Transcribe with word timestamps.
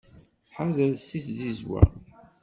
Ḥadret 0.55 1.01
seg 1.09 1.21
tzizwa. 1.25 1.81